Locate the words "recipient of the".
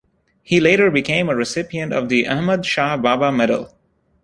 1.35-2.27